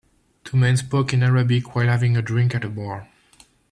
Two 0.43 0.57
men 0.57 0.77
spoke 0.77 1.13
in 1.13 1.21
Arabic 1.21 1.75
while 1.75 1.85
having 1.85 2.17
a 2.17 2.23
drink 2.23 2.55
at 2.55 2.63
the 2.63 2.69
bar. 2.69 3.07